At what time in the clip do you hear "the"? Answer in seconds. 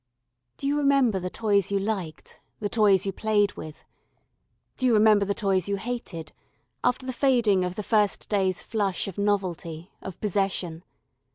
1.19-1.29, 2.59-2.69, 5.25-5.35, 7.05-7.13, 7.75-7.83